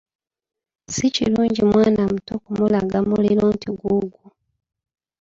[0.93, 4.25] Si kirungi mwana muto kumulaga muliro nti guugwo.